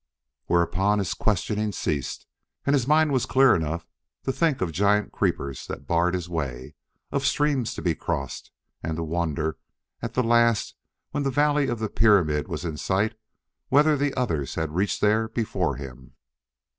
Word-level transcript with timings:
Whereupon 0.47 0.97
his 0.97 1.13
questioning 1.13 1.71
ceased, 1.71 2.25
and 2.65 2.73
his 2.73 2.87
mind 2.87 3.11
was 3.11 3.27
clear 3.27 3.53
enough 3.55 3.85
to 4.23 4.31
think 4.31 4.59
of 4.59 4.71
giant 4.71 5.11
creepers 5.11 5.67
that 5.67 5.85
barred 5.85 6.15
his 6.15 6.27
way, 6.27 6.73
of 7.11 7.23
streams 7.23 7.75
to 7.75 7.83
be 7.83 7.93
crossed, 7.93 8.49
and 8.81 8.97
to 8.97 9.03
wonder, 9.03 9.59
at 10.01 10.15
the 10.15 10.23
last, 10.23 10.73
when 11.11 11.21
the 11.21 11.29
valley 11.29 11.67
of 11.67 11.77
the 11.77 11.87
pyramid 11.87 12.47
was 12.47 12.65
in 12.65 12.77
sight 12.77 13.11
and 13.11 13.19
whether 13.69 13.95
the 13.95 14.15
others 14.15 14.55
had 14.55 14.73
reached 14.73 15.01
there 15.01 15.27
before 15.29 15.75
him. 15.75 16.13